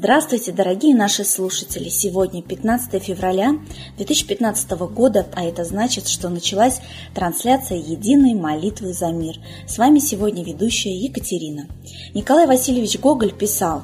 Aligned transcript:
Здравствуйте, 0.00 0.52
дорогие 0.52 0.94
наши 0.94 1.24
слушатели! 1.24 1.88
Сегодня 1.88 2.40
15 2.40 3.02
февраля 3.02 3.58
2015 3.96 4.70
года, 4.94 5.26
а 5.34 5.42
это 5.42 5.64
значит, 5.64 6.06
что 6.06 6.28
началась 6.28 6.80
трансляция 7.16 7.78
единой 7.78 8.34
молитвы 8.34 8.92
за 8.92 9.08
мир. 9.08 9.38
С 9.66 9.76
вами 9.76 9.98
сегодня 9.98 10.44
ведущая 10.44 10.96
Екатерина. 10.96 11.66
Николай 12.14 12.46
Васильевич 12.46 13.00
Гоголь 13.00 13.32
писал 13.32 13.82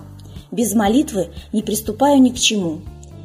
«Без 0.52 0.72
молитвы 0.74 1.30
не 1.52 1.64
приступаю 1.64 2.22
ни 2.22 2.30
к 2.30 2.38
чему. 2.38 2.82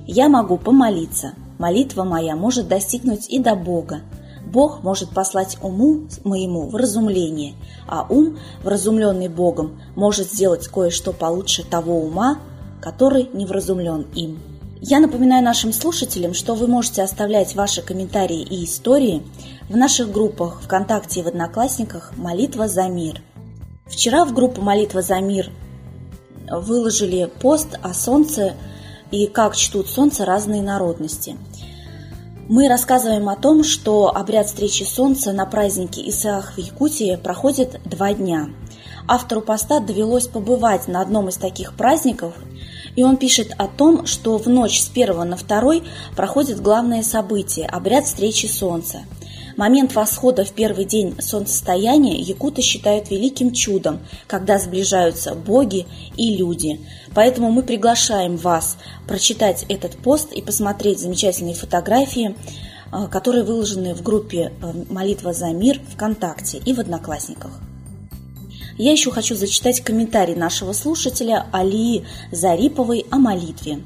Я 0.08 0.28
могу 0.28 0.58
помолиться. 0.58 1.34
Молитва 1.60 2.06
моя 2.06 2.36
может 2.36 2.68
достигнуть 2.68 3.30
и 3.30 3.38
до 3.38 3.54
Бога. 3.54 4.02
Бог 4.48 4.82
может 4.82 5.12
послать 5.12 5.60
уму 5.62 6.08
моему 6.24 6.70
вразумление, 6.70 7.54
а 7.88 8.08
ум, 8.10 8.40
вразумленный 8.64 9.28
Богом, 9.28 9.80
может 9.96 10.32
сделать 10.32 10.68
кое-что 10.68 11.14
получше 11.14 11.64
того 11.64 12.00
ума, 12.00 12.40
который 12.82 13.30
не 13.34 13.46
вразумлен 13.46 14.08
им. 14.16 14.40
Я 14.82 15.00
напоминаю 15.00 15.44
нашим 15.44 15.74
слушателям, 15.74 16.34
что 16.34 16.56
вы 16.56 16.68
можете 16.68 17.02
оставлять 17.04 17.54
ваши 17.54 17.82
комментарии 17.82 18.42
и 18.42 18.64
истории 18.64 19.24
в 19.68 19.76
наших 19.76 20.10
группах 20.10 20.62
ВКонтакте 20.64 21.20
и 21.20 21.24
в 21.24 21.28
Одноклассниках 21.28 22.14
«Молитва 22.16 22.70
за 22.70 22.88
мир». 22.88 23.22
Вчера 23.88 24.24
в 24.24 24.34
группу 24.34 24.62
«Молитва 24.62 25.02
за 25.02 25.20
мир» 25.20 25.52
выложили 26.50 27.30
пост 27.42 27.78
о 27.82 27.94
солнце 27.94 28.54
и 29.12 29.28
как 29.28 29.56
чтут 29.56 29.90
солнце 29.90 30.24
разные 30.24 30.62
народности. 30.62 31.36
Мы 32.48 32.68
рассказываем 32.68 33.30
о 33.30 33.36
том, 33.36 33.64
что 33.64 34.16
обряд 34.16 34.48
встречи 34.48 34.84
солнца 34.84 35.34
на 35.34 35.46
празднике 35.46 36.08
Исаах 36.10 36.54
в 36.54 36.58
Якутии 36.58 37.16
проходит 37.16 37.80
два 37.86 38.14
дня. 38.14 38.50
Автору 39.08 39.42
поста 39.42 39.80
довелось 39.80 40.28
побывать 40.28 40.88
на 40.88 41.02
одном 41.02 41.30
из 41.30 41.36
таких 41.36 41.76
праздников 41.76 42.34
и 42.96 43.04
он 43.04 43.18
пишет 43.18 43.52
о 43.58 43.68
том, 43.68 44.06
что 44.06 44.38
в 44.38 44.48
ночь 44.48 44.80
с 44.80 44.90
1 44.90 45.30
на 45.30 45.38
2 45.38 45.74
проходит 46.16 46.62
главное 46.62 47.04
событие– 47.04 47.66
обряд 47.68 48.06
встречи 48.06 48.46
Солнца. 48.46 49.02
Момент 49.60 49.94
восхода 49.94 50.46
в 50.46 50.54
первый 50.54 50.86
день 50.86 51.20
солнцестояния 51.20 52.16
якуты 52.16 52.62
считают 52.62 53.12
великим 53.12 53.52
чудом, 53.52 54.00
когда 54.26 54.58
сближаются 54.58 55.36
боги 55.36 55.86
и 56.16 56.38
люди. 56.38 56.80
Поэтому 57.14 57.52
мы 57.52 57.64
приглашаем 57.64 58.38
вас 58.38 58.78
прочитать 59.06 59.66
этот 59.68 59.98
пост 59.98 60.32
и 60.32 60.42
посмотреть 60.42 61.02
замечательные 61.02 61.56
фотографии, 61.56 62.38
э, 62.94 63.08
которые 63.12 63.44
выложены 63.44 63.94
в 63.94 64.02
группе 64.02 64.54
э, 64.62 64.74
«Молитва 64.90 65.34
за 65.34 65.48
мир» 65.48 65.82
ВКонтакте 65.94 66.60
и 66.60 66.74
в 66.74 66.80
Одноклассниках. 66.80 67.52
Я 68.80 68.94
еще 68.94 69.12
хочу 69.12 69.36
зачитать 69.36 69.82
комментарий 69.82 70.36
нашего 70.36 70.72
слушателя 70.72 71.48
Алии 71.52 72.06
Зариповой 72.32 73.06
о 73.12 73.18
молитве. 73.18 73.84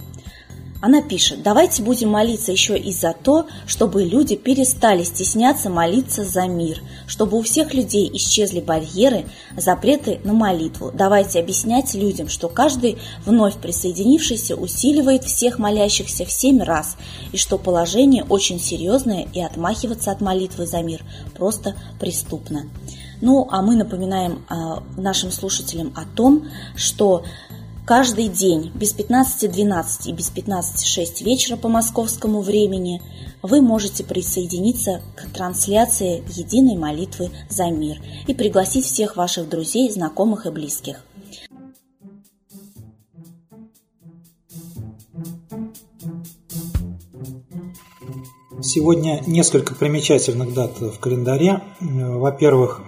Она 0.83 1.01
пишет, 1.01 1.41
давайте 1.41 1.81
будем 1.81 2.11
молиться 2.11 2.51
еще 2.51 2.77
и 2.77 2.91
за 2.91 3.13
то, 3.13 3.47
чтобы 3.65 4.03
люди 4.03 4.35
перестали 4.35 5.03
стесняться 5.03 5.71
молиться 5.71 6.23
за 6.23 6.45
мир, 6.45 6.79
чтобы 7.07 7.39
у 7.39 7.41
всех 7.41 7.73
людей 7.73 8.07
исчезли 8.13 8.59
барьеры, 8.59 9.25
запреты 9.57 10.19
на 10.23 10.33
молитву. 10.33 10.91
Давайте 10.93 11.39
объяснять 11.39 11.95
людям, 11.95 12.29
что 12.29 12.47
каждый 12.47 12.99
вновь 13.25 13.57
присоединившийся 13.57 14.55
усиливает 14.55 15.23
всех 15.23 15.57
молящихся 15.57 16.23
в 16.23 16.31
семь 16.31 16.61
раз, 16.61 16.97
и 17.31 17.37
что 17.37 17.57
положение 17.57 18.25
очень 18.25 18.59
серьезное 18.59 19.27
и 19.33 19.41
отмахиваться 19.41 20.11
от 20.11 20.21
молитвы 20.21 20.67
за 20.67 20.83
мир 20.83 21.01
просто 21.35 21.75
преступно. 21.99 22.65
Ну, 23.21 23.47
а 23.49 23.61
мы 23.61 23.75
напоминаем 23.75 24.45
а, 24.49 24.83
нашим 24.97 25.31
слушателям 25.31 25.93
о 25.95 26.05
том, 26.05 26.47
что 26.75 27.23
каждый 27.85 28.27
день 28.27 28.71
без 28.75 28.95
15.12 28.95 30.09
и 30.09 30.11
без 30.13 30.31
15.06 30.31 31.23
вечера 31.23 31.57
по 31.57 31.69
московскому 31.69 32.41
времени 32.41 33.01
вы 33.41 33.61
можете 33.61 34.03
присоединиться 34.03 35.01
к 35.15 35.29
трансляции 35.33 36.23
единой 36.29 36.77
молитвы 36.77 37.31
за 37.49 37.69
мир 37.69 38.01
и 38.27 38.33
пригласить 38.33 38.85
всех 38.85 39.15
ваших 39.15 39.49
друзей, 39.49 39.89
знакомых 39.91 40.45
и 40.45 40.49
близких. 40.49 41.05
Сегодня 48.61 49.21
несколько 49.27 49.75
примечательных 49.75 50.53
дат 50.53 50.79
в 50.79 50.97
календаре. 50.99 51.61
Во-первых, 51.81 52.81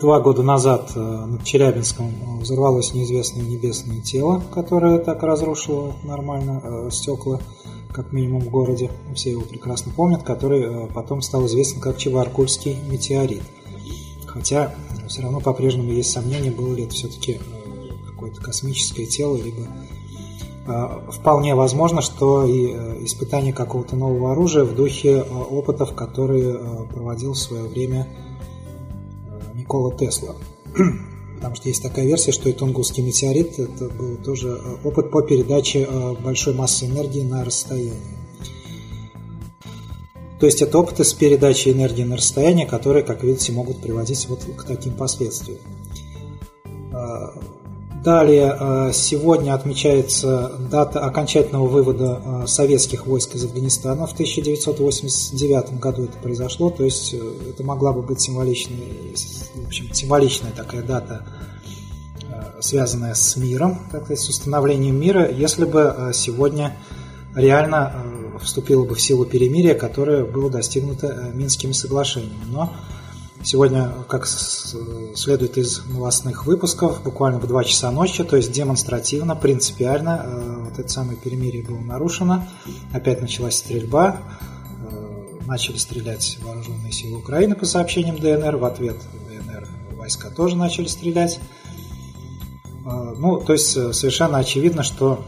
Два 0.00 0.20
года 0.20 0.44
назад 0.44 0.92
э, 0.94 1.00
над 1.00 1.42
Челябинском 1.42 2.38
взорвалось 2.38 2.94
неизвестное 2.94 3.42
небесное 3.42 4.00
тело, 4.00 4.40
которое 4.54 4.98
так 4.98 5.24
разрушило 5.24 5.96
нормально 6.04 6.60
э, 6.62 6.90
стекла, 6.92 7.40
как 7.92 8.12
минимум 8.12 8.42
в 8.42 8.48
городе. 8.48 8.92
Все 9.16 9.32
его 9.32 9.42
прекрасно 9.42 9.90
помнят, 9.90 10.22
который 10.22 10.62
э, 10.62 10.86
потом 10.94 11.20
стал 11.20 11.46
известен 11.46 11.80
как 11.80 11.96
Чебаркульский 11.96 12.76
метеорит. 12.88 13.42
Хотя 14.24 14.72
все 15.08 15.22
равно 15.22 15.40
по-прежнему 15.40 15.90
есть 15.90 16.12
сомнения, 16.12 16.52
было 16.52 16.72
ли 16.74 16.84
это 16.84 16.94
все-таки 16.94 17.40
какое-то 18.06 18.40
космическое 18.40 19.06
тело, 19.06 19.36
либо 19.36 19.66
вполне 21.10 21.54
возможно, 21.54 22.02
что 22.02 22.44
и 22.44 22.66
испытание 23.04 23.54
какого-то 23.54 23.96
нового 23.96 24.32
оружия 24.32 24.64
в 24.64 24.74
духе 24.76 25.22
опытов, 25.22 25.94
которые 25.94 26.58
проводил 26.92 27.32
в 27.32 27.38
свое 27.38 27.64
время 27.64 28.06
Никола 29.68 29.92
Тесла. 29.94 30.34
Потому 31.36 31.54
что 31.54 31.68
есть 31.68 31.82
такая 31.82 32.06
версия, 32.06 32.32
что 32.32 32.48
и 32.48 32.52
Тунгусский 32.52 33.02
метеорит– 33.02 33.58
это 33.60 33.88
был 33.88 34.16
тоже 34.16 34.48
э, 34.48 34.76
опыт 34.82 35.10
по 35.10 35.22
передаче 35.22 35.86
э, 35.88 36.14
большой 36.14 36.54
массы 36.54 36.86
энергии 36.86 37.22
на 37.22 37.44
расстояние. 37.44 37.94
То 40.40 40.46
есть 40.46 40.62
это 40.62 40.78
опыты 40.78 41.04
с 41.04 41.12
передачей 41.12 41.72
энергии 41.72 42.02
на 42.02 42.16
расстояние, 42.16 42.66
которые, 42.66 43.04
как 43.04 43.22
видите, 43.22 43.52
могут 43.52 43.80
приводить 43.80 44.26
вот 44.28 44.40
к 44.56 44.64
таким 44.64 44.94
последствиям. 44.94 45.58
Далее, 48.02 48.56
э, 48.58 48.92
сегодня 48.94 49.54
отмечается 49.54 50.52
дата 50.70 51.00
окончательного 51.00 51.66
вывода 51.66 52.22
э, 52.24 52.46
советских 52.46 53.06
войск 53.06 53.34
из 53.34 53.44
Афганистана. 53.44 54.06
В 54.06 54.12
1989 54.12 55.80
году 55.80 56.04
это 56.04 56.16
произошло, 56.18 56.70
то 56.70 56.84
есть 56.84 57.12
э, 57.12 57.18
это 57.50 57.64
могла 57.64 57.92
бы 57.92 58.02
быть 58.02 58.20
символичная, 58.20 58.78
в 59.54 59.66
общем, 59.66 59.92
символичная 59.92 60.52
такая 60.52 60.82
дата, 60.82 61.26
связанная 62.60 63.14
с 63.14 63.36
миром, 63.36 63.80
так 63.90 64.04
сказать, 64.04 64.20
с 64.20 64.28
установлением 64.28 65.00
мира, 65.00 65.28
если 65.28 65.64
бы 65.64 66.12
сегодня 66.14 66.76
реально 67.34 68.04
вступило 68.40 68.84
бы 68.84 68.94
в 68.94 69.00
силу 69.00 69.24
перемирие, 69.24 69.74
которое 69.74 70.24
было 70.24 70.50
достигнуто 70.50 71.32
Минскими 71.34 71.72
соглашениями. 71.72 72.44
Но 72.46 72.72
Сегодня, 73.42 73.92
как 74.08 74.26
следует 74.26 75.58
из 75.58 75.84
новостных 75.86 76.44
выпусков, 76.44 77.02
буквально 77.02 77.38
в 77.38 77.46
2 77.46 77.64
часа 77.64 77.90
ночи, 77.92 78.24
то 78.24 78.36
есть 78.36 78.50
демонстративно, 78.50 79.36
принципиально, 79.36 80.22
э, 80.24 80.56
вот 80.64 80.78
это 80.78 80.88
самое 80.88 81.16
перемирие 81.16 81.62
было 81.62 81.78
нарушено. 81.78 82.48
Опять 82.92 83.20
началась 83.20 83.58
стрельба, 83.58 84.18
э, 84.90 85.46
начали 85.46 85.76
стрелять 85.76 86.38
вооруженные 86.42 86.90
силы 86.90 87.18
Украины 87.18 87.54
по 87.54 87.64
сообщениям 87.64 88.18
ДНР, 88.18 88.56
в 88.56 88.64
ответ 88.64 88.96
ДНР 89.28 89.68
войска 89.92 90.30
тоже 90.30 90.56
начали 90.56 90.88
стрелять. 90.88 91.38
Э, 92.84 93.14
ну, 93.16 93.38
то 93.38 93.52
есть 93.52 93.70
совершенно 93.70 94.38
очевидно, 94.38 94.82
что 94.82 95.24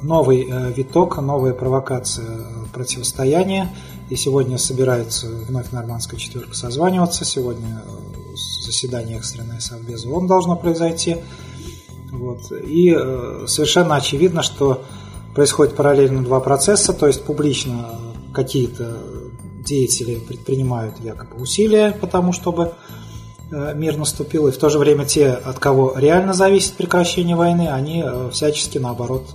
новый 0.00 0.72
виток, 0.72 1.18
новая 1.18 1.54
провокация 1.54 2.38
противостояния– 2.72 3.68
и 4.12 4.16
сегодня 4.16 4.58
собирается 4.58 5.26
вновь 5.26 5.70
нормандская 5.70 6.20
четверка 6.20 6.54
созваниваться. 6.54 7.24
Сегодня 7.24 7.82
э, 7.82 8.36
заседание 8.62 9.16
экстренное 9.16 9.58
Совбеза 9.58 10.10
ООН 10.10 10.26
должно 10.26 10.54
произойти. 10.54 11.16
Вот. 12.10 12.52
И 12.52 12.94
э, 12.94 13.46
совершенно 13.48 13.96
очевидно, 13.96 14.42
что 14.42 14.84
происходит 15.34 15.74
параллельно 15.76 16.22
два 16.22 16.40
процесса, 16.40 16.92
то 16.92 17.06
есть 17.06 17.22
публично 17.22 17.88
какие-то 18.34 18.98
деятели 19.64 20.16
предпринимают 20.16 21.00
якобы 21.00 21.40
усилия 21.40 21.92
по 21.92 22.06
тому, 22.06 22.34
чтобы 22.34 22.74
э, 23.50 23.72
мир 23.74 23.96
наступил, 23.96 24.46
и 24.46 24.50
в 24.52 24.58
то 24.58 24.68
же 24.68 24.78
время 24.78 25.06
те, 25.06 25.30
от 25.30 25.58
кого 25.58 25.94
реально 25.96 26.34
зависит 26.34 26.74
прекращение 26.74 27.34
войны, 27.34 27.66
они 27.66 28.04
всячески, 28.30 28.76
наоборот, 28.76 29.30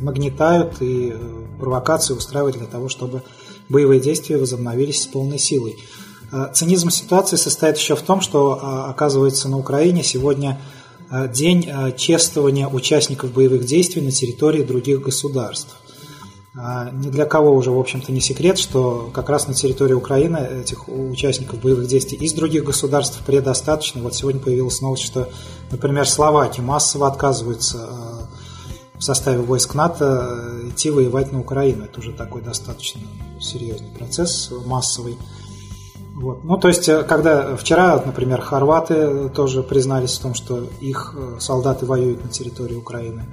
нагнетают 0.00 0.82
и 0.82 1.14
провокации 1.60 2.14
устраивают 2.14 2.56
для 2.56 2.66
того, 2.66 2.88
чтобы 2.88 3.22
боевые 3.68 4.00
действия 4.00 4.38
возобновились 4.38 5.02
с 5.02 5.06
полной 5.06 5.38
силой. 5.38 5.76
А, 6.30 6.48
цинизм 6.52 6.90
ситуации 6.90 7.36
состоит 7.36 7.78
еще 7.78 7.96
в 7.96 8.02
том, 8.02 8.20
что, 8.20 8.58
а, 8.60 8.90
оказывается, 8.90 9.48
на 9.48 9.58
Украине 9.58 10.02
сегодня 10.02 10.60
а, 11.10 11.26
день 11.26 11.70
чествования 11.96 12.68
участников 12.68 13.32
боевых 13.32 13.64
действий 13.64 14.02
на 14.02 14.10
территории 14.10 14.62
других 14.62 15.00
государств. 15.00 15.74
Ни 16.92 17.08
для 17.10 17.24
кого 17.24 17.52
уже, 17.52 17.70
в 17.70 17.78
общем-то, 17.78 18.10
не 18.10 18.20
секрет, 18.20 18.58
что 18.58 19.10
как 19.14 19.28
раз 19.28 19.46
на 19.46 19.54
территории 19.54 19.92
Украины 19.92 20.38
этих 20.60 20.88
участников 20.88 21.60
боевых 21.60 21.86
действий 21.86 22.18
из 22.18 22.32
других 22.32 22.64
государств 22.64 23.20
предостаточно. 23.24 24.02
Вот 24.02 24.16
сегодня 24.16 24.40
появилась 24.40 24.80
новость, 24.80 25.04
что, 25.04 25.28
например, 25.70 26.08
Словакия 26.08 26.62
массово 26.62 27.06
отказывается 27.06 28.28
в 28.98 29.02
составе 29.02 29.38
войск 29.38 29.74
НАТО 29.74 30.60
идти 30.68 30.90
воевать 30.90 31.32
на 31.32 31.40
Украину. 31.40 31.84
Это 31.84 32.00
уже 32.00 32.12
такой 32.12 32.42
достаточно 32.42 33.00
серьезный 33.40 33.90
процесс, 33.90 34.50
массовый. 34.66 35.16
Вот. 36.14 36.42
Ну, 36.42 36.56
то 36.56 36.66
есть, 36.66 36.88
э, 36.88 37.04
когда 37.04 37.56
вчера, 37.56 38.02
например, 38.04 38.40
хорваты 38.40 39.28
тоже 39.28 39.62
признались 39.62 40.18
в 40.18 40.22
том, 40.22 40.34
что 40.34 40.66
их 40.80 41.14
э, 41.16 41.36
солдаты 41.38 41.86
воюют 41.86 42.24
на 42.24 42.28
территории 42.28 42.74
Украины. 42.74 43.24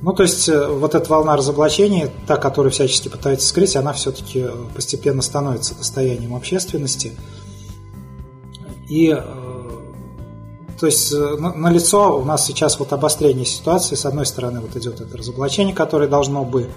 Ну, 0.00 0.14
то 0.14 0.22
есть, 0.22 0.48
э, 0.48 0.66
вот 0.66 0.94
эта 0.94 1.10
волна 1.10 1.36
разоблачений, 1.36 2.10
та, 2.26 2.38
которую 2.38 2.72
всячески 2.72 3.08
пытаются 3.08 3.46
скрыть, 3.46 3.76
она 3.76 3.92
все-таки 3.92 4.46
постепенно 4.74 5.20
становится 5.20 5.74
достоянием 5.74 6.34
общественности. 6.34 7.12
И, 8.88 9.14
то 10.78 10.86
есть, 10.86 11.12
на, 11.12 11.54
на 11.54 11.70
лицо 11.70 12.18
у 12.18 12.24
нас 12.24 12.44
сейчас 12.44 12.78
вот 12.78 12.92
обострение 12.92 13.46
ситуации. 13.46 13.94
С 13.94 14.04
одной 14.04 14.26
стороны, 14.26 14.60
вот 14.60 14.76
идет 14.76 15.00
это 15.00 15.16
разоблачение, 15.16 15.74
которое 15.74 16.08
должно 16.08 16.44
бы 16.44 16.68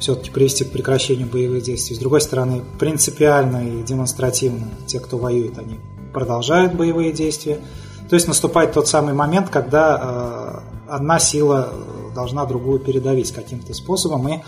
все-таки 0.00 0.30
привести 0.30 0.64
к 0.64 0.72
прекращению 0.72 1.28
боевых 1.28 1.62
действий. 1.62 1.94
С 1.94 1.98
другой 1.98 2.20
стороны, 2.20 2.62
принципиально 2.78 3.68
и 3.68 3.82
демонстративно 3.82 4.68
те, 4.86 4.98
кто 4.98 5.18
воюет, 5.18 5.58
они 5.58 5.78
продолжают 6.12 6.74
боевые 6.74 7.12
действия. 7.12 7.60
То 8.08 8.14
есть 8.14 8.26
наступает 8.26 8.72
тот 8.72 8.88
самый 8.88 9.14
момент, 9.14 9.50
когда 9.50 10.64
э, 10.88 10.92
одна 10.92 11.20
сила 11.20 11.72
должна 12.14 12.44
другую 12.46 12.80
передавить 12.80 13.30
каким-то 13.30 13.72
способом. 13.74 14.28
И 14.28 14.32
э, 14.38 14.40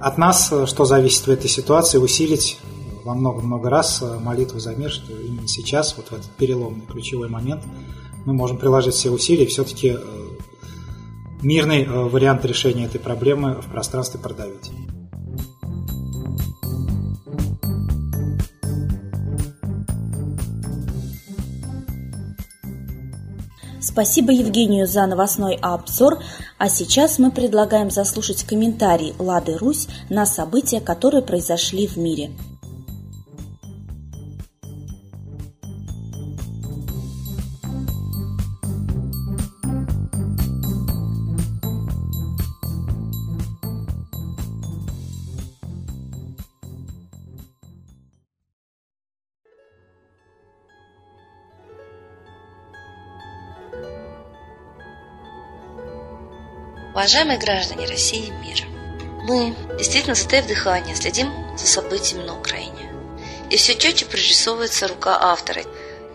от 0.00 0.18
нас, 0.18 0.52
что 0.66 0.84
зависит 0.84 1.26
в 1.26 1.30
этой 1.30 1.48
ситуации, 1.48 1.98
усилить 1.98 2.58
во 3.06 3.14
много-много 3.14 3.70
раз 3.70 4.02
молитву 4.20 4.58
за 4.58 4.74
мир, 4.74 4.90
что 4.90 5.12
именно 5.12 5.46
сейчас, 5.46 5.96
вот 5.96 6.08
в 6.08 6.12
этот 6.12 6.28
переломный 6.32 6.84
ключевой 6.86 7.28
момент, 7.28 7.62
мы 8.24 8.32
можем 8.34 8.58
приложить 8.58 8.94
все 8.94 9.10
усилия 9.10 9.46
все-таки 9.46 9.96
э, 9.96 9.98
мирный 11.40 11.84
э, 11.84 11.88
вариант 11.88 12.44
решения 12.44 12.86
этой 12.86 12.98
проблемы 12.98 13.62
в 13.62 13.66
пространстве 13.66 14.18
продавить. 14.18 14.72
Спасибо 23.80 24.32
Евгению 24.32 24.88
за 24.88 25.06
новостной 25.06 25.54
обзор, 25.62 26.18
а 26.58 26.68
сейчас 26.68 27.20
мы 27.20 27.30
предлагаем 27.30 27.90
заслушать 27.92 28.42
комментарий 28.42 29.14
Лады 29.20 29.56
Русь 29.56 29.86
на 30.10 30.26
события, 30.26 30.80
которые 30.80 31.22
произошли 31.22 31.86
в 31.86 31.96
мире. 31.96 32.32
Уважаемые 56.96 57.38
граждане 57.38 57.84
России 57.84 58.28
и 58.28 58.30
мира, 58.30 58.64
мы, 59.22 59.54
действительно 59.76 60.14
затаив 60.14 60.46
дыхание, 60.46 60.96
следим 60.96 61.30
за 61.54 61.66
событиями 61.66 62.22
на 62.22 62.38
Украине. 62.38 62.90
И 63.50 63.58
все 63.58 63.74
четче 63.74 64.06
прорисовывается 64.06 64.88
рука 64.88 65.18
автора, 65.20 65.62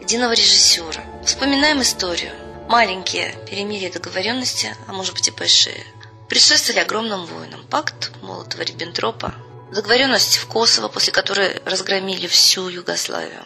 единого 0.02 0.32
режиссера. 0.32 1.04
Вспоминаем 1.24 1.84
историю. 1.84 2.32
Маленькие 2.68 3.36
перемирия 3.48 3.92
договоренности, 3.92 4.76
а 4.88 4.94
может 4.94 5.14
быть 5.14 5.28
и 5.28 5.32
большие, 5.32 5.86
предшествовали 6.28 6.80
огромным 6.80 7.28
войнам. 7.28 7.64
Пакт 7.68 8.10
Молотова-Риббентропа, 8.24 9.36
договоренность 9.72 10.38
в 10.38 10.48
Косово, 10.48 10.88
после 10.88 11.14
которой 11.14 11.62
разгромили 11.64 12.26
всю 12.26 12.68
Югославию. 12.70 13.46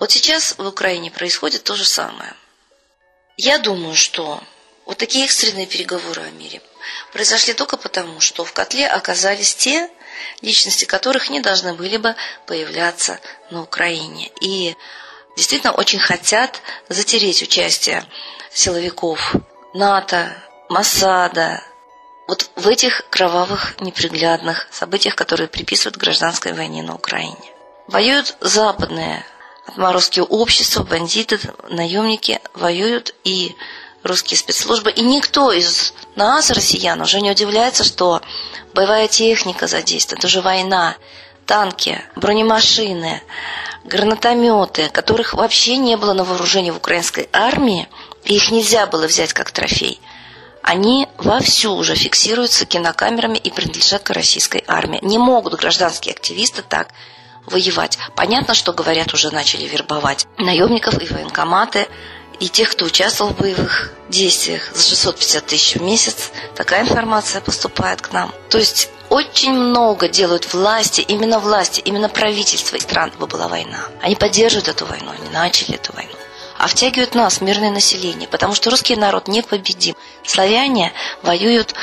Вот 0.00 0.10
сейчас 0.10 0.58
в 0.58 0.66
Украине 0.66 1.12
происходит 1.12 1.62
то 1.62 1.76
же 1.76 1.84
самое. 1.84 2.34
Я 3.36 3.60
думаю, 3.60 3.94
что 3.94 4.42
вот 4.92 4.98
такие 4.98 5.24
экстренные 5.24 5.64
переговоры 5.64 6.20
о 6.20 6.30
мире 6.32 6.60
произошли 7.14 7.54
только 7.54 7.78
потому, 7.78 8.20
что 8.20 8.44
в 8.44 8.52
котле 8.52 8.86
оказались 8.86 9.54
те 9.54 9.88
личности, 10.42 10.84
которых 10.84 11.30
не 11.30 11.40
должны 11.40 11.72
были 11.72 11.96
бы 11.96 12.14
появляться 12.46 13.18
на 13.50 13.62
Украине. 13.62 14.30
И 14.42 14.76
действительно 15.34 15.72
очень 15.72 15.98
хотят 15.98 16.60
затереть 16.90 17.42
участие 17.42 18.04
силовиков 18.52 19.34
НАТО, 19.72 20.36
Масада, 20.68 21.64
вот 22.28 22.50
в 22.56 22.68
этих 22.68 23.08
кровавых, 23.08 23.80
неприглядных 23.80 24.68
событиях, 24.70 25.16
которые 25.16 25.48
приписывают 25.48 25.96
гражданской 25.96 26.52
войне 26.52 26.82
на 26.82 26.96
Украине. 26.96 27.50
Воюют 27.86 28.36
западные 28.40 29.24
отморозки 29.66 30.20
общества, 30.20 30.82
бандиты, 30.82 31.40
наемники, 31.70 32.42
воюют 32.52 33.14
и 33.24 33.56
русские 34.02 34.38
спецслужбы. 34.38 34.90
И 34.90 35.02
никто 35.02 35.52
из 35.52 35.94
нас, 36.16 36.50
россиян, 36.50 37.00
уже 37.00 37.20
не 37.20 37.30
удивляется, 37.30 37.84
что 37.84 38.20
боевая 38.74 39.08
техника 39.08 39.66
задействована. 39.66 40.20
Это 40.20 40.28
же 40.28 40.40
война. 40.40 40.96
Танки, 41.46 42.00
бронемашины, 42.14 43.20
гранатометы, 43.84 44.88
которых 44.90 45.34
вообще 45.34 45.76
не 45.76 45.96
было 45.96 46.12
на 46.12 46.24
вооружении 46.24 46.70
в 46.70 46.76
украинской 46.76 47.28
армии, 47.32 47.88
и 48.24 48.36
их 48.36 48.50
нельзя 48.52 48.86
было 48.86 49.06
взять 49.06 49.32
как 49.32 49.50
трофей. 49.50 50.00
Они 50.62 51.08
вовсю 51.18 51.74
уже 51.74 51.96
фиксируются 51.96 52.64
кинокамерами 52.64 53.38
и 53.38 53.50
принадлежат 53.50 54.04
к 54.04 54.10
российской 54.10 54.62
армии. 54.68 55.00
Не 55.02 55.18
могут 55.18 55.54
гражданские 55.54 56.14
активисты 56.14 56.62
так 56.62 56.88
воевать. 57.46 57.98
Понятно, 58.14 58.54
что, 58.54 58.72
говорят, 58.72 59.12
уже 59.12 59.32
начали 59.32 59.66
вербовать 59.66 60.28
наемников 60.38 61.02
и 61.02 61.12
военкоматы 61.12 61.88
и 62.42 62.48
тех, 62.48 62.70
кто 62.72 62.86
участвовал 62.86 63.32
в 63.32 63.38
боевых 63.38 63.92
действиях 64.08 64.74
за 64.74 64.82
650 64.82 65.46
тысяч 65.46 65.76
в 65.76 65.82
месяц. 65.82 66.32
Такая 66.56 66.82
информация 66.82 67.40
поступает 67.40 68.02
к 68.02 68.10
нам. 68.12 68.34
То 68.50 68.58
есть 68.58 68.90
очень 69.10 69.52
много 69.52 70.08
делают 70.08 70.52
власти, 70.52 71.02
именно 71.02 71.38
власти, 71.38 71.80
именно 71.84 72.08
правительства 72.08 72.78
стран, 72.78 73.12
бы 73.20 73.28
была 73.28 73.46
война. 73.46 73.84
Они 74.02 74.16
поддерживают 74.16 74.66
эту 74.66 74.86
войну, 74.86 75.12
они 75.12 75.28
начали 75.32 75.76
эту 75.76 75.92
войну 75.92 76.10
а 76.62 76.68
втягивают 76.68 77.16
нас, 77.16 77.40
мирное 77.40 77.72
население, 77.72 78.28
потому 78.28 78.54
что 78.54 78.70
русский 78.70 78.94
народ 78.94 79.26
непобедим. 79.26 79.96
Славяне 80.24 80.92
воюют 81.22 81.74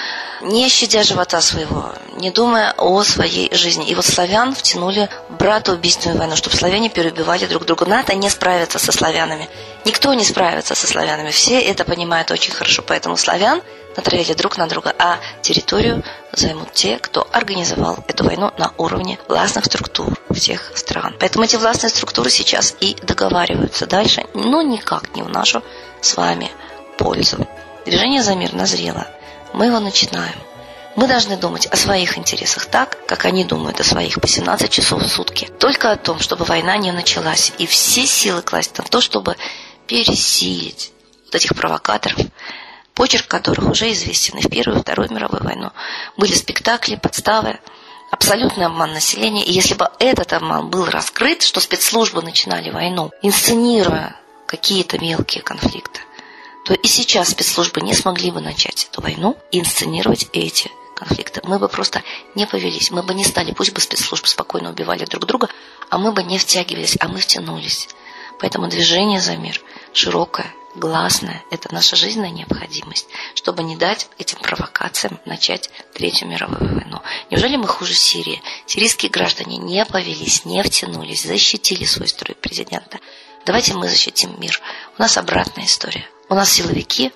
не 0.41 0.69
щадя 0.69 1.03
живота 1.03 1.41
своего, 1.41 1.93
не 2.13 2.31
думая 2.31 2.73
о 2.77 3.03
своей 3.03 3.53
жизни. 3.53 3.85
И 3.87 3.93
вот 3.93 4.05
славян 4.05 4.55
втянули 4.55 5.09
в 5.27 5.33
братоубийственную 5.33 6.17
войну, 6.17 6.37
чтобы 6.37 6.55
славяне 6.55 6.89
переубивали 6.89 7.45
друг 7.45 7.65
друга. 7.65 7.85
НАТО 7.85 8.15
не 8.15 8.29
справится 8.29 8.79
со 8.79 8.93
славянами. 8.93 9.49
Никто 9.83 10.13
не 10.13 10.23
справится 10.23 10.75
со 10.75 10.87
славянами. 10.87 11.31
Все 11.31 11.59
это 11.59 11.83
понимают 11.83 12.31
очень 12.31 12.53
хорошо. 12.53 12.81
Поэтому 12.81 13.17
славян 13.17 13.61
натравили 13.95 14.33
друг 14.33 14.57
на 14.57 14.67
друга, 14.67 14.93
а 14.97 15.19
территорию 15.41 16.03
займут 16.31 16.73
те, 16.73 16.97
кто 16.97 17.27
организовал 17.31 18.03
эту 18.07 18.23
войну 18.23 18.51
на 18.57 18.73
уровне 18.77 19.19
властных 19.27 19.65
структур 19.65 20.17
всех 20.31 20.71
стран. 20.75 21.15
Поэтому 21.19 21.45
эти 21.45 21.55
властные 21.55 21.89
структуры 21.89 22.29
сейчас 22.29 22.75
и 22.79 22.95
договариваются 23.01 23.85
дальше, 23.85 24.23
но 24.33 24.61
никак 24.61 25.15
не 25.15 25.23
в 25.23 25.29
нашу 25.29 25.63
с 26.01 26.15
вами 26.15 26.51
пользу. 26.97 27.47
Движение 27.85 28.21
за 28.21 28.35
мир 28.35 28.53
назрело. 28.53 29.07
Мы 29.53 29.65
его 29.67 29.79
начинаем. 29.79 30.35
Мы 30.95 31.07
должны 31.07 31.37
думать 31.37 31.65
о 31.67 31.77
своих 31.77 32.17
интересах 32.17 32.65
так, 32.65 32.97
как 33.05 33.25
они 33.25 33.45
думают 33.45 33.79
о 33.79 33.83
своих 33.83 34.19
по 34.19 34.27
17 34.27 34.69
часов 34.69 35.01
в 35.01 35.07
сутки. 35.07 35.49
Только 35.59 35.91
о 35.91 35.95
том, 35.95 36.19
чтобы 36.19 36.45
война 36.45 36.77
не 36.77 36.91
началась. 36.91 37.53
И 37.57 37.65
все 37.67 38.05
силы 38.05 38.41
класть 38.41 38.77
на 38.77 38.83
то, 38.83 38.99
чтобы 38.99 39.37
пересилить 39.87 40.91
вот 41.25 41.35
этих 41.35 41.55
провокаторов, 41.55 42.19
почерк 42.99 43.27
которых 43.27 43.69
уже 43.69 43.93
известен 43.93 44.37
и 44.39 44.41
в 44.41 44.49
Первую 44.49 44.79
и 44.79 44.81
Вторую 44.81 45.09
мировую 45.09 45.41
войну. 45.41 45.71
Были 46.17 46.33
спектакли, 46.33 46.95
подставы, 46.95 47.57
абсолютный 48.11 48.65
обман 48.65 48.91
населения. 48.91 49.45
И 49.45 49.53
если 49.53 49.73
бы 49.73 49.87
этот 49.99 50.33
обман 50.33 50.69
был 50.69 50.83
раскрыт, 50.83 51.41
что 51.41 51.61
спецслужбы 51.61 52.21
начинали 52.21 52.71
войну, 52.71 53.11
инсценируя 53.21 54.17
какие-то 54.45 54.99
мелкие 54.99 55.41
конфликты, 55.41 56.01
то 56.65 56.73
и 56.73 56.87
сейчас 56.89 57.29
спецслужбы 57.29 57.79
не 57.79 57.93
смогли 57.93 58.31
бы 58.31 58.41
начать 58.41 58.89
эту 58.91 59.01
войну 59.01 59.37
и 59.53 59.61
инсценировать 59.61 60.27
эти 60.33 60.69
конфликты. 60.93 61.39
Мы 61.45 61.57
бы 61.57 61.69
просто 61.69 62.03
не 62.35 62.45
повелись, 62.47 62.91
мы 62.91 63.01
бы 63.01 63.13
не 63.13 63.23
стали, 63.23 63.53
пусть 63.53 63.71
бы 63.71 63.79
спецслужбы 63.79 64.27
спокойно 64.27 64.71
убивали 64.71 65.05
друг 65.05 65.25
друга, 65.25 65.47
а 65.89 65.97
мы 65.97 66.11
бы 66.11 66.21
не 66.21 66.37
втягивались, 66.37 66.97
а 66.99 67.07
мы 67.07 67.19
втянулись. 67.19 67.87
Поэтому 68.41 68.67
движение 68.67 69.21
за 69.21 69.37
мир 69.37 69.61
широкое, 69.93 70.53
гласная, 70.75 71.43
это 71.51 71.73
наша 71.73 71.95
жизненная 71.95 72.29
необходимость, 72.29 73.07
чтобы 73.35 73.63
не 73.63 73.75
дать 73.75 74.07
этим 74.17 74.39
провокациям 74.39 75.19
начать 75.25 75.69
Третью 75.93 76.27
мировую 76.27 76.75
войну. 76.75 77.01
Неужели 77.29 77.55
мы 77.55 77.67
хуже 77.67 77.93
Сирии? 77.93 78.41
Сирийские 78.65 79.11
граждане 79.11 79.57
не 79.57 79.83
повелись, 79.85 80.45
не 80.45 80.61
втянулись, 80.63 81.23
защитили 81.23 81.85
свой 81.85 82.07
строй 82.07 82.35
президента. 82.35 82.99
Давайте 83.45 83.73
мы 83.73 83.87
защитим 83.87 84.39
мир. 84.39 84.61
У 84.97 85.01
нас 85.01 85.17
обратная 85.17 85.65
история. 85.65 86.07
У 86.29 86.35
нас 86.35 86.51
силовики 86.51 87.11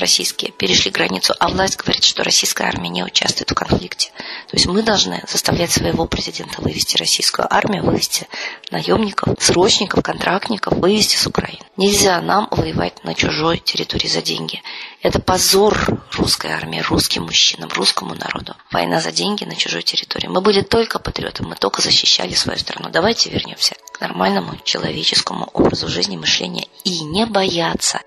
российские 0.00 0.50
перешли 0.52 0.90
границу, 0.90 1.34
а 1.38 1.48
власть 1.48 1.76
говорит, 1.76 2.02
что 2.02 2.24
российская 2.24 2.64
армия 2.64 2.88
не 2.88 3.04
участвует 3.04 3.50
в 3.50 3.54
конфликте. 3.54 4.10
То 4.48 4.56
есть 4.56 4.66
мы 4.66 4.82
должны 4.82 5.22
заставлять 5.28 5.70
своего 5.70 6.06
президента 6.06 6.60
вывести 6.60 6.96
российскую 6.96 7.52
армию, 7.52 7.84
вывести 7.84 8.26
наемников, 8.70 9.36
срочников, 9.40 10.02
контрактников, 10.02 10.74
вывести 10.74 11.16
с 11.16 11.26
Украины. 11.26 11.60
Нельзя 11.76 12.20
нам 12.20 12.48
воевать 12.50 13.04
на 13.04 13.14
чужой 13.14 13.58
территории 13.58 14.08
за 14.08 14.22
деньги. 14.22 14.62
Это 15.02 15.20
позор 15.20 16.02
русской 16.12 16.50
армии, 16.50 16.80
русским 16.80 17.24
мужчинам, 17.24 17.70
русскому 17.70 18.14
народу. 18.14 18.56
Война 18.72 19.00
за 19.00 19.12
деньги 19.12 19.44
на 19.44 19.54
чужой 19.54 19.82
территории. 19.82 20.26
Мы 20.26 20.40
были 20.40 20.62
только 20.62 20.98
патриотами, 20.98 21.48
мы 21.48 21.56
только 21.56 21.80
защищали 21.80 22.34
свою 22.34 22.58
страну. 22.58 22.90
Давайте 22.90 23.30
вернемся 23.30 23.74
к 23.92 24.00
нормальному 24.00 24.58
человеческому 24.64 25.48
образу 25.52 25.88
жизни, 25.88 26.16
мышления 26.16 26.66
и 26.84 27.00
не 27.00 27.26
бояться 27.26 28.00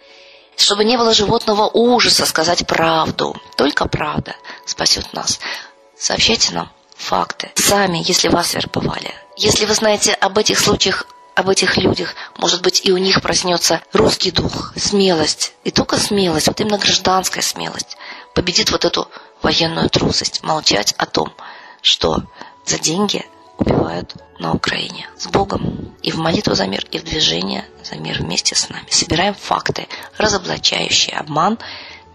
чтобы 0.58 0.84
не 0.84 0.98
было 0.98 1.14
животного 1.14 1.70
ужаса 1.72 2.26
сказать 2.26 2.66
правду. 2.68 3.36
Только 3.56 3.88
правда 3.88 4.36
спасет 4.66 5.12
нас. 5.14 5.40
Сообщайте 5.98 6.54
нам 6.54 6.72
факты. 6.96 7.52
Сами, 7.56 8.02
если 8.06 8.30
вас 8.30 8.54
вербовали. 8.54 9.14
Если 9.36 9.66
вы 9.66 9.74
знаете 9.74 10.14
об 10.14 10.38
этих 10.38 10.60
случаях, 10.60 11.06
об 11.36 11.50
этих 11.50 11.78
людях, 11.78 12.16
может 12.38 12.62
быть, 12.62 12.82
и 12.86 12.92
у 12.92 12.98
них 12.98 13.22
проснется 13.22 13.82
русский 13.92 14.32
дух, 14.32 14.74
смелость. 14.76 15.54
И 15.64 15.72
только 15.72 15.98
смелость, 15.98 16.48
вот 16.48 16.60
именно 16.60 16.78
гражданская 16.78 17.44
смелость, 17.44 17.98
победит 18.36 18.72
вот 18.72 18.86
эту 18.86 19.08
военную 19.42 19.90
трусость. 19.90 20.44
Молчать 20.44 20.94
о 20.98 21.06
том, 21.06 21.34
что 21.82 22.24
за 22.66 22.80
деньги 22.80 23.26
убивают 23.64 24.16
на 24.40 24.54
Украине. 24.54 25.08
С 25.18 25.28
Богом 25.28 25.96
и 26.02 26.12
в 26.12 26.18
молитву 26.18 26.56
за 26.56 26.68
мир, 26.68 26.86
и 26.92 27.00
в 27.00 27.04
движение 27.04 27.66
за 27.84 27.96
мир 27.96 28.22
вместе 28.22 28.56
с 28.56 28.70
нами. 28.70 28.86
Собираем 28.90 29.34
факты, 29.34 29.88
разоблачающие 30.18 31.16
обман 31.16 31.58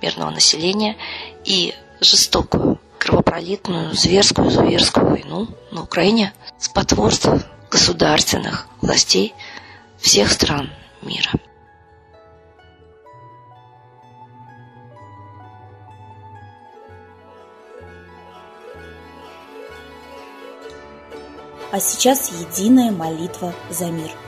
мирного 0.02 0.30
населения 0.30 0.96
и 1.44 1.74
жестокую, 2.00 2.80
кровопролитную, 2.98 3.94
зверскую, 3.94 4.50
зверскую 4.50 5.08
войну 5.08 5.48
на 5.70 5.82
Украине 5.82 6.32
с 6.58 6.68
потворством 6.68 7.42
государственных 7.70 8.66
властей 8.80 9.34
всех 9.98 10.30
стран 10.32 10.70
мира. 11.02 11.30
А 21.70 21.80
сейчас 21.80 22.30
единая 22.30 22.90
молитва 22.90 23.52
за 23.70 23.86
мир– 23.86 24.10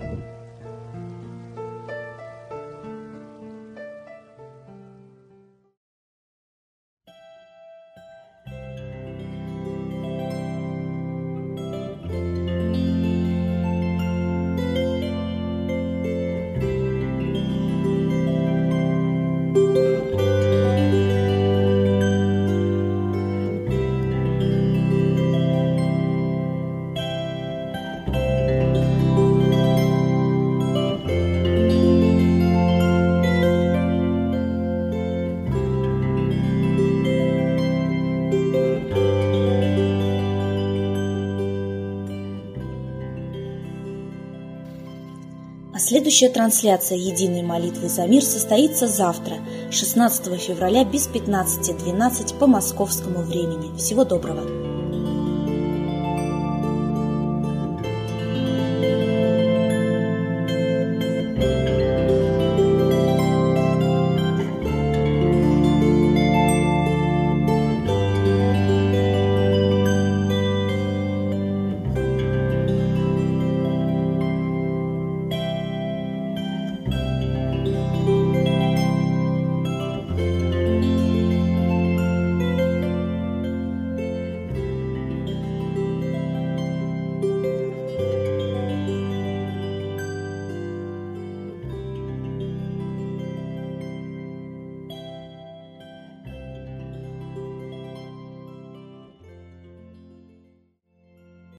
Следующая 45.77 46.29
трансляция 46.29 46.97
«Единой 46.97 47.43
молитвы 47.43 47.87
за 47.87 48.05
мир» 48.05 48.23
состоится 48.23 48.87
завтра, 48.87 49.37
16 49.71 50.39
февраля 50.39 50.83
без 50.83 51.07
15.12 51.07 52.37
по 52.37 52.45
московскому 52.45 53.21
времени. 53.21 53.75
Всего 53.77 54.03
доброго! 54.03 54.70